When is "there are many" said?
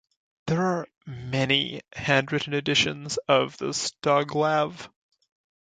0.47-1.83